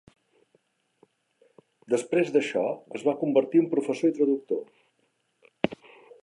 [1.95, 2.63] Després d'això
[3.01, 4.65] es va convertir en professor i traductor.